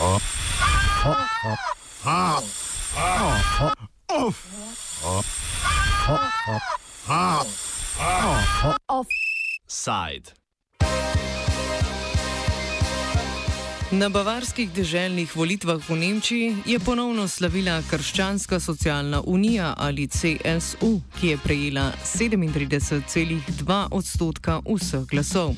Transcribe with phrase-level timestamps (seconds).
[0.00, 1.73] Offside.
[13.94, 21.28] Na bavarskih deželnih volitvah v Nemčiji je ponovno slavila Krščanska socialna unija ali CSU, ki
[21.28, 25.54] je prejela 37,2 odstotka vseh glasov.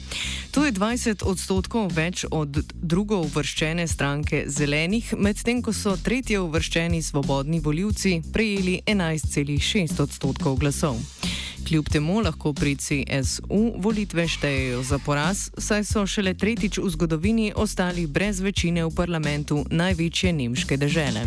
[0.50, 7.02] To je 20 odstotkov več od drugo uvrščene stranke zelenih, medtem ko so tretje uvrščeni
[7.02, 11.00] svobodni voljivci prejeli 11,6 odstotkov glasov.
[11.68, 17.52] Kljub temu lahko pri CSU volitve štejejo za poraz, saj so šele tretjič v zgodovini
[17.56, 21.26] ostali brez večine v parlamentu največje nemške države.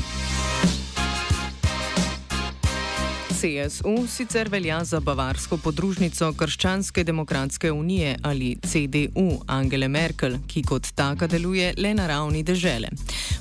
[3.39, 10.87] CSU sicer velja za bavarsko podružnico Krščanske demokratske unije ali CDU Angele Merkel, ki kot
[10.95, 12.89] taka deluje le na ravni države.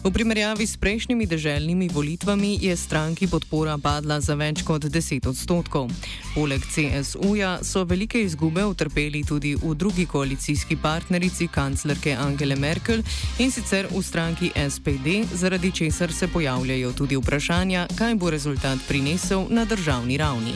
[0.04, 5.90] V primerjavi s prejšnjimi državnimi volitvami je stranki podpora padla za več kot 10 odstotkov.
[6.34, 13.02] Poleg CSU-ja so velike izgube utrpeli tudi v drugi koalicijski partnerici kanclerke Angele Merkel
[13.38, 19.46] in sicer v stranki SPD, zaradi česar se pojavljajo tudi vprašanja, kaj bo rezultat prinesel
[19.50, 20.52] na državni državni ravni.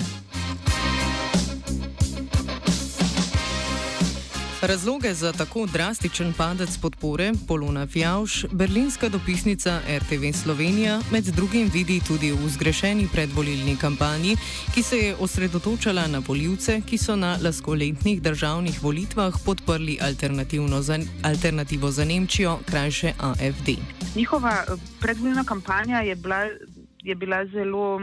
[4.63, 12.01] Razloge za tako drastičen padec podpore Polona Fjauš, berlinska dopisnica RTV Slovenija, med drugim vidi
[12.09, 14.37] tudi v zgrešeni predvolilni kampanji,
[14.75, 19.99] ki se je osredotočala na voljivce, ki so na laskoletnih državnih volitvah podprli
[20.81, 23.69] za, alternativo za Nemčijo, krajše AFD.
[24.17, 26.45] Njihova eh, predvolilna kampanja je bila,
[27.03, 27.99] je bila zelo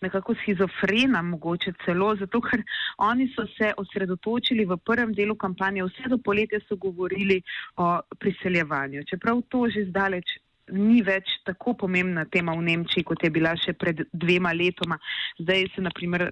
[0.00, 2.62] nekako schizofrena, mogoče celo, zato ker
[2.98, 7.42] oni so se osredotočili v prvem delu kampanje, vse do poletja so govorili
[7.76, 9.04] o priseljevanju.
[9.10, 10.38] Čeprav to že zdaleč
[10.72, 14.98] ni več tako pomembna tema v Nemčiji, kot je bila še pred dvema letoma.
[15.40, 16.26] Zdaj se naprimer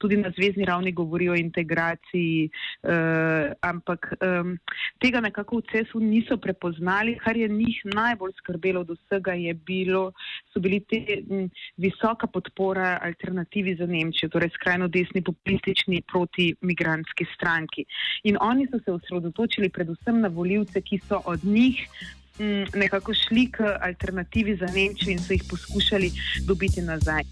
[0.00, 2.50] tudi na zvezdni ravni govori o integraciji,
[2.82, 4.12] eh, ampak
[5.00, 7.16] tega nekako v CES-u niso prepoznali.
[7.20, 10.12] Kar je njih najbolj skrbelo od vsega, je bilo,
[10.52, 11.22] so bili te
[11.76, 17.84] visoka podpora alternativi za Nemčijo, torej skrajno desni populistični proti migranski stranki.
[18.24, 21.86] In oni so se osredotočili predvsem na voljivce, ki so od njih
[22.40, 26.12] Mm, nekako šli k alternativi za Nemčijo in so jih poskušali
[26.46, 27.22] dobiti nazaj.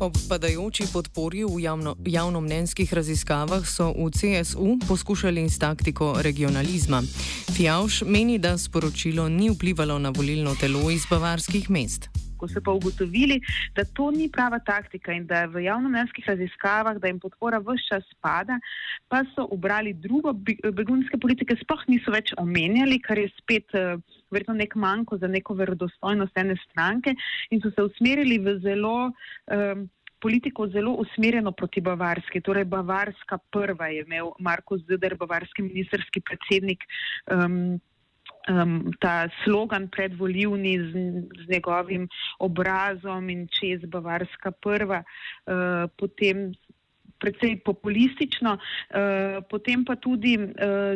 [0.00, 7.02] Ob padajoči podpori v javno, javnomnenjskih raziskavah so v CSU poskušali s taktiko regionalizma.
[7.56, 12.72] Fjauš meni, da sporočilo ni vplivalo na volilno telo iz bavarskih mest ko so pa
[12.76, 13.40] ugotovili,
[13.76, 18.08] da to ni prava taktika in da v javnomnenjskih raziskavah, da jim podpora vse čas
[18.14, 18.58] spada,
[19.08, 20.32] pa so obrali drugo,
[20.80, 25.56] begunske politike sploh niso več omenjali, kar je spet uh, verjetno nek manjko za neko
[25.58, 27.14] verodostojnost ene stranke
[27.50, 29.12] in so se usmerili v zelo.
[29.46, 29.88] Um,
[30.20, 36.84] Politiko zelo usmerjeno proti Bavarski, torej Bavarska prva je imel Marko Zeder, bavarski ministerski predsednik,
[37.32, 37.80] um,
[38.48, 40.92] um, ta slogan predvoljivni z,
[41.44, 42.08] z njegovim
[42.38, 46.52] obrazom in čez Bavarska prva, uh, potem
[47.20, 50.48] predvsej populistično, uh, potem pa tudi uh,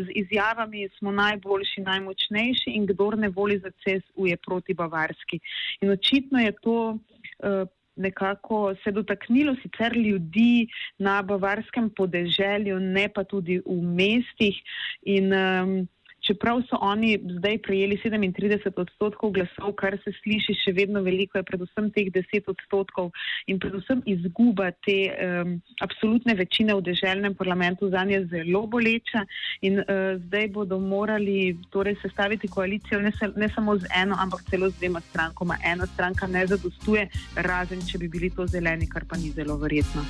[0.06, 5.40] z izjavami smo najboljši, najmočnejši in kdor ne voli za CSU je proti Bavarski.
[5.80, 10.66] In očitno je to uh, nekako se dotaknilo sicer ljudi
[10.98, 14.56] na bavarskem podeželju, ne pa tudi v mestih
[15.02, 15.88] in um,
[16.26, 21.46] čeprav so oni zdaj prejeli 37 odstotkov glasov, kar se sliši še vedno veliko, je
[21.48, 23.10] predvsem teh 10 odstotkov
[23.46, 29.24] in predvsem izguba te um, absolutne večine v državnem parlamentu za nje zelo boleča
[29.62, 34.48] in uh, zdaj bodo morali torej sestaviti koalicijo ne, se, ne samo z eno, ampak
[34.50, 35.58] celo z dvema strankoma.
[35.64, 40.04] Ena stranka ne zadostuje, razen če bi bili to zeleni, kar pa ni zelo verjetno.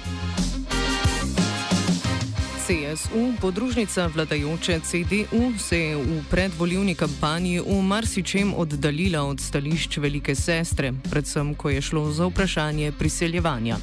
[2.64, 10.34] CSU, podružnica vladajoče CDU, se je v predvoljivni kampanji v marsičem oddaljila od stališč velike
[10.34, 13.76] sestre, predvsem ko je šlo za vprašanje priseljevanja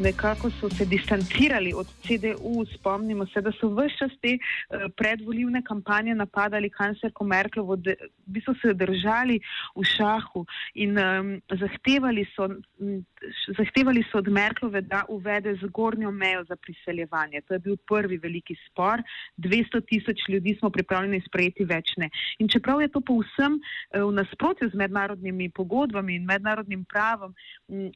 [0.00, 2.64] nekako so se distancirali od CDU.
[2.74, 7.94] Spomnimo se, da so vse čas te uh, predvoljivne kampanje napadali kanclerko Merklovo, da
[8.26, 9.40] bi so se držali
[9.76, 10.44] v šahu
[10.74, 12.48] in um, zahtevali, so,
[13.58, 17.40] zahtevali so od Merklove, da uvede zgornjo mejo za priseljevanje.
[17.40, 19.02] To je bil prvi veliki spor.
[19.38, 22.10] 200 tisoč ljudi smo pripravljeni sprejeti več ne.
[22.38, 27.34] In čeprav je to povsem uh, v nasprotju z mednarodnimi pogodbami in mednarodnim pravom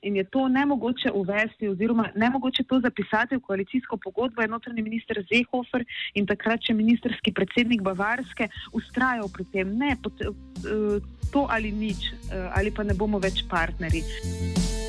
[0.02, 4.48] in je to nemogoče uvesti oziroma oziroma ne mogoče to zapisati v koalicijsko pogodbo, je
[4.48, 11.00] notranji minister Zehofer in takrat še ministerski predsednik Bavarske ustrajal pri tem, ne uh,
[11.32, 14.83] to ali nič, uh, ali pa ne bomo več partnerji.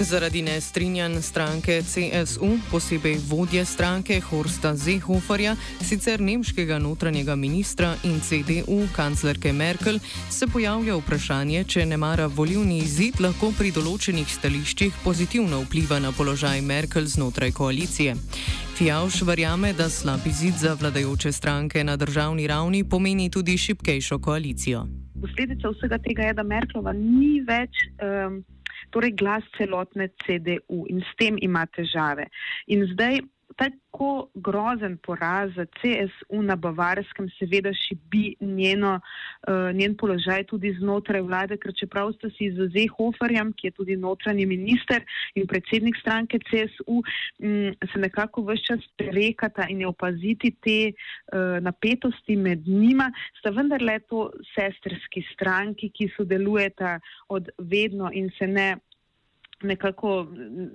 [0.00, 8.86] Zaradi nestrinjanj stranke CSU, posebej vodje stranke Horsta Zehoferja, sicer nemškega notranjega ministra in CDU
[8.96, 9.98] kanclerke Merkel,
[10.30, 16.12] se pojavlja vprašanje, če ne mara volivni izid lahko pri določenih stališčih pozitivno vpliva na
[16.14, 18.14] položaj Merkel znotraj koalicije.
[18.78, 24.86] Fjauš verjame, da slab izid za vladajoče stranke na državni ravni pomeni tudi šipkejšo koalicijo.
[25.20, 27.82] Posledica vsega tega je, da Merklova ni več.
[27.98, 28.44] Um,
[28.90, 32.28] torej glas celotne CDU in s tem ima težave.
[32.66, 33.20] In zdaj
[33.58, 41.20] tako grozen poraz za CSU na Bavarskem seveda šibi njeno, uh, njen položaj tudi znotraj
[41.26, 45.02] vlade, ker čeprav sta si z Zehoferjem, ki je tudi notranji minister
[45.34, 47.02] in predsednik stranke CSU,
[47.38, 53.10] m, mm, se nekako vse čas rekata in je opaziti te uh, napetosti med njima,
[53.40, 58.76] sta vendarle to sestrski stranki, ki sodelujeta od vedno in se ne
[59.62, 60.26] nekako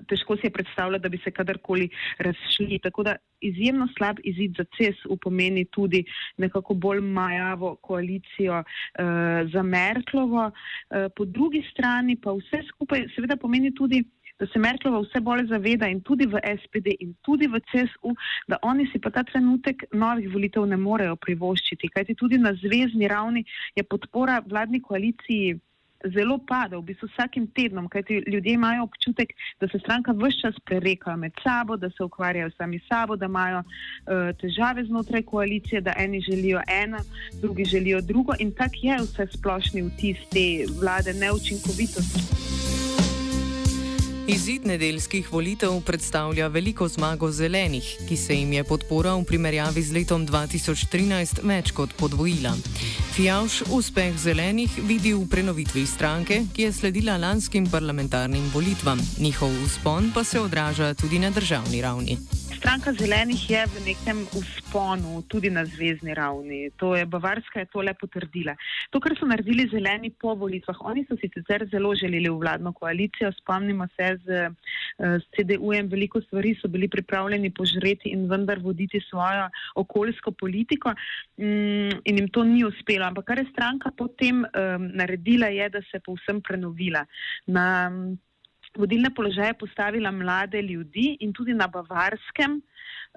[0.08, 1.90] težko si je predstavljati, da bi se kadarkoli
[2.20, 2.80] razšli.
[2.84, 6.04] Tako da izjemno slab izid za CSU pomeni tudi
[6.38, 9.06] nekako bolj majavo koalicijo uh,
[9.54, 10.46] za Merklovo.
[10.46, 14.04] Uh, po drugi strani pa vse skupaj seveda pomeni tudi,
[14.40, 18.16] da se Merklova vse bolj zaveda in tudi v SPD in tudi v CSU,
[18.48, 23.08] da oni si pa ta trenutek novih volitev ne morejo privoščiti, kajti tudi na zvezdni
[23.08, 23.46] ravni
[23.76, 25.60] je podpora vladni koaliciji
[26.12, 30.60] zelo pada, v bistvu vsakim tednom, kajti ljudje imajo občutek, da se stranka vse čas
[30.66, 35.94] prereka med sabo, da se ukvarjajo sami sabo, da imajo uh, težave znotraj koalicije, da
[35.98, 36.98] eni želijo eno,
[37.42, 42.63] drugi želijo drugo in tak je vse splošni vtis te vlade neučinkovitosti.
[44.28, 49.92] Izid nedeljskih volitev predstavlja veliko zmago zelenih, ki se jim je podpora v primerjavi z
[49.98, 52.54] letom 2013 več kot podvojila.
[53.16, 59.02] Fijavš uspeh zelenih vidi v prenovitvi stranke, ki je sledila lanskim parlamentarnim volitvam.
[59.20, 62.18] Njihov uspon pa se odraža tudi na državni ravni
[62.64, 66.72] stranka zelenih je v nekem usponu, tudi na zvezdni ravni.
[66.80, 68.56] To je Bavarska je to le potrdila.
[68.96, 72.72] To, kar so naredili zeleni po volitvah, oni so si sicer zelo želeli v vladno
[72.72, 78.64] koalicijo, spomnimo se z, eh, z CDU-jem, veliko stvari so bili pripravljeni požreti in vendar
[78.64, 80.96] voditi svojo okoljsko politiko
[81.38, 83.12] mm, in jim to ni uspelo.
[83.12, 87.04] Ampak kar je stranka potem um, naredila, je, da se povsem prenovila.
[87.46, 87.92] Na,
[88.78, 92.62] vodilne položaje postavila mlade ljudi in tudi na Bavarskem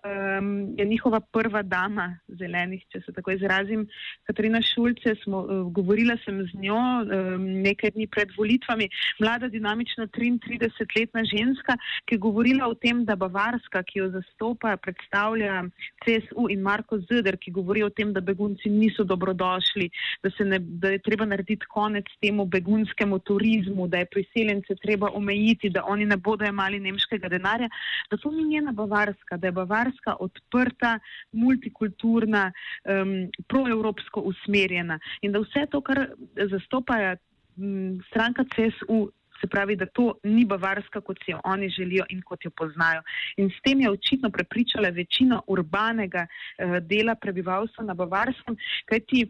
[0.04, 3.86] um, je njihova prva dama zelenih, če se tako izrazim,
[4.26, 8.88] Katarina Šulce, smo, uh, govorila sem z njo um, nekaj dni pred volitvami,
[9.20, 15.64] mlada, dinamična, 33-letna ženska, ki je govorila o tem, da Bavarska, ki jo zastopa, predstavlja
[16.04, 19.90] CSU in Marko Zeder, ki govori o tem, da begunci niso dobrodošli,
[20.22, 25.70] da, ne, da je treba narediti konec temu begunskemu turizmu, da je priseljence treba omejiti,
[25.70, 27.68] da oni ne bodo imeli nemškega denarja,
[28.10, 30.98] da to ni njena Bavarska, da je Bavarska gospodarska, odprta,
[31.32, 32.52] multikulturna,
[32.84, 34.98] um, proevropsko usmerjena.
[35.22, 36.10] In da vse to, kar
[36.50, 37.16] zastopajo
[37.56, 39.10] um, stranka CSU,
[39.40, 43.02] se pravi, da to ni Bavarska, kot si jo oni želijo in kot jo poznajo.
[43.36, 49.26] In s tem je očitno prepričala večino urbanega uh, dela prebivalstva na Bavarskem, kajti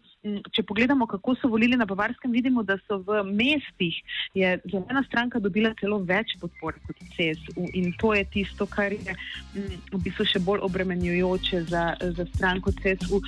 [0.53, 3.99] če pogledamo, kako so volili na Bavarskem, vidimo, da so v mestih
[4.35, 9.15] je zelena stranka dobila celo več podpore kot CSU in to je tisto, kar je
[9.15, 13.23] um, v bistvu še bolj obremenjujoče za, za stranko CSU.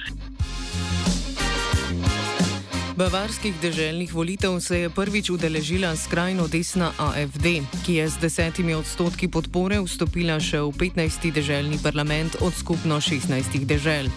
[2.99, 7.47] Bavarskih deželnih volitev se je prvič udeležila skrajno desna AFD,
[7.87, 11.31] ki je z desetimi odstotki podpore vstopila še v 15.
[11.31, 14.11] deželni parlament od skupno 16 dežel.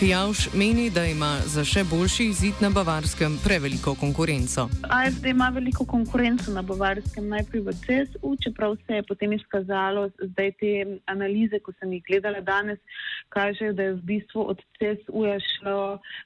[0.00, 4.62] Fijavš meni, da ima za še boljši izid na Bavarskem preveliko konkurenco.
[4.96, 10.06] AFD ima veliko konkurenco na Bavarskem, najprej v CSU, čeprav se je potem izkazalo,
[10.38, 10.70] da te
[11.04, 12.80] analize, ko sem jih gledala danes,
[13.28, 15.76] kažejo, da je v bistvu od CSU šlo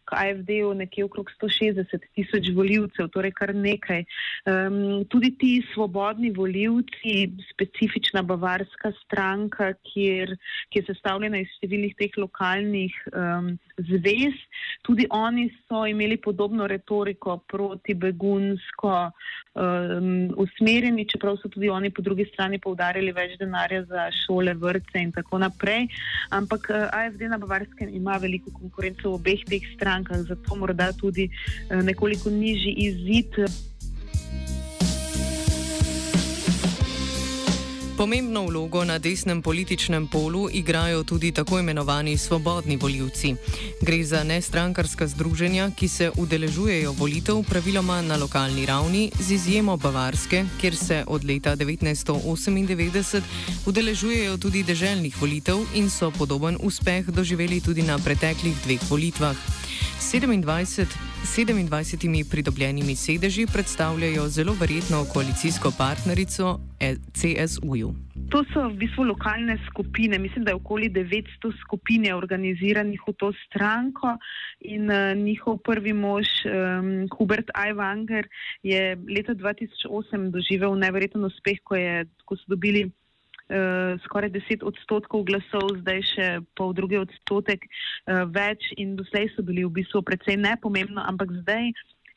[0.07, 4.07] k AFD-u nekje okrog 160 tisoč voljivcev, torej kar nekaj.
[4.47, 10.37] Um, tudi ti svobodni voljivci, specifična bavarska stranka, kjer,
[10.71, 14.35] ki je sestavljena iz številnih teh lokalnih um, zvez.
[14.83, 19.11] Tudi oni so imeli podobno retoriko proti begunsko
[19.54, 25.02] um, usmerjeni, čeprav so tudi oni po drugi strani povdarjali več denarja za šole, vrtce
[25.02, 25.88] in tako naprej.
[26.30, 31.30] Ampak uh, AFD na Bavarskem ima veliko konkurenco v obeh teh strankah, zato morda tudi
[31.30, 33.40] uh, nekoliko nižji izid.
[38.04, 43.34] Pomembno vlogo na desnem političnem polu igrajo tudi tako imenovani svobodni voljivci.
[43.80, 50.44] Gre za nestrankarska združenja, ki se udeležujejo volitev praviloma na lokalni ravni, z izjemo Bavarske,
[50.61, 53.23] kjer se od leta 1998
[53.66, 59.37] udeležujejo tudi deželnih volitev in so podoben uspeh doživeli tudi na preteklih dveh volitvah.
[60.12, 67.95] 27, 27 pridobljenimi sedeži predstavljajo zelo verjetno koalicijsko partnerico e, CSU-ju.
[68.31, 70.19] To so v bistvu lokalne skupine.
[70.19, 74.19] Mislim, da je okoli 900 skupin organiziranih v to stranko
[74.61, 78.28] in uh, njihov prvi mož, um, Hubert Aiwanger,
[78.62, 82.90] je leta 2008 doživel neverjeten uspeh, ko, je, ko so dobili
[83.50, 89.44] uh, skoraj 10 odstotkov glasov, zdaj še pol drugi odstotek uh, več in doslej so
[89.44, 91.72] bili v bistvu precej nepomembno, ampak zdaj,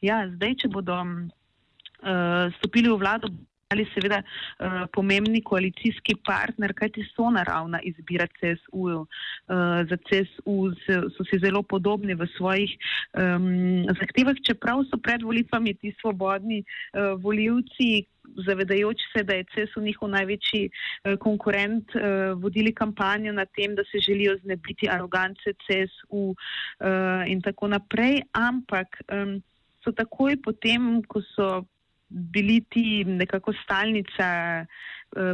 [0.06, 3.32] ja, zdaj če bodo uh, stopili v vlado.
[3.68, 9.04] Ali seveda uh, pomembni koalicijski partner, kajti so naravna izbira CSU.
[9.04, 10.72] Uh, za CSU
[11.12, 12.72] so si zelo podobni v svojih
[13.12, 18.08] um, zahtevah, čeprav so pred volitvami ti svobodni uh, voljivci,
[18.46, 22.02] zavedajoč se, da je CSU njihov največji uh, konkurent, uh,
[22.42, 26.36] vodili kampanjo na tem, da se želijo znebiti arogance CSU uh,
[27.28, 28.22] in tako naprej.
[28.32, 28.88] Ampak
[29.84, 31.64] so takoj potem, ko so
[32.10, 34.66] bili ti nekako stalnica.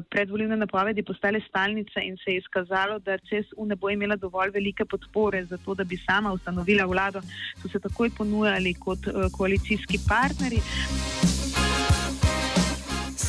[0.09, 4.85] Predvoljene napovedi postale stalnica in se je izkazalo, da CSU ne bo imela dovolj velike
[4.85, 7.21] podpore za to, da bi sama ustanovila vlado,
[7.61, 8.99] so se takoj ponujali kot
[9.37, 10.61] koalicijski partneri.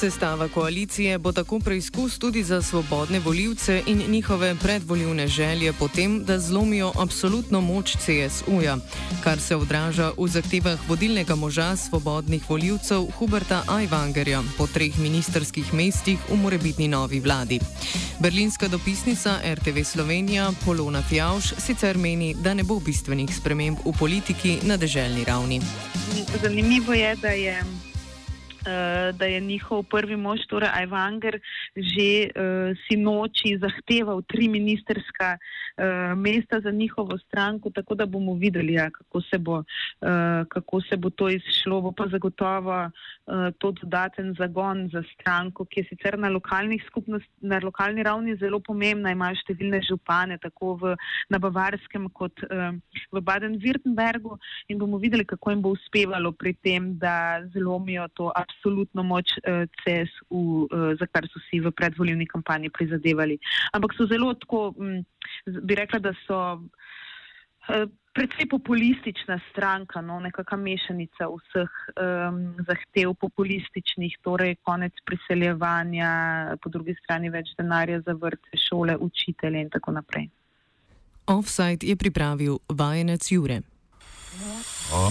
[0.04, 6.38] Sestava koalicije bo tako preizkus tudi za svobodne voljivce in njihove predvoljivne želje potem, da
[6.38, 8.76] zlomijo absolutno moč CSU-ja,
[9.22, 16.18] kar se odraža v zahtevah vodilnega moža svobodnih voljivcev Huberta Aiwangerja po treh ministerskih mestih
[16.30, 17.60] v morebitni novi vladi.
[18.20, 24.58] Berlinska dopisnica RTV Slovenija Polona Fjauš sicer meni, da ne bo bistvenih sprememb v politiki
[24.62, 25.60] na deželni ravni.
[26.42, 27.64] Zanimivo je, da je
[29.12, 31.40] da je njihov prvi mož, torej Ajvanger,
[31.76, 38.34] že uh, si noči zahteval tri ministerska uh, mesta za njihovo stranko, tako da bomo
[38.34, 41.80] videli, ja, kako, se bo, uh, kako se bo to izšlo.
[41.80, 46.30] Bo pa zagotovo uh, to dodaten zagon za stranko, ki je sicer na,
[47.40, 50.94] na lokalni ravni zelo pomembna, ima številne župane, tako v,
[51.30, 52.70] na Bavarskem kot uh,
[53.10, 54.38] v Baden-Württembergu
[54.68, 59.64] in bomo videli, kako jim bo uspevalo pri tem, da zlomijo to absolutno moč uh,
[59.64, 63.38] eh, CSU, uh, eh, za kar so si v predvoljivni kampanji prizadevali.
[63.72, 65.04] Ampak so zelo tako, um,
[65.62, 74.16] bi rekla, da so uh, predvsej populistična stranka, no, nekakšna mešanica vseh um, zahtev populističnih,
[74.22, 76.12] torej konec priseljevanja,
[76.62, 80.30] po drugi strani več denarja za vrte, šole, učitelje in tako naprej.
[81.26, 83.62] Offside je pripravil vajenec Jure.
[84.92, 85.10] Oh.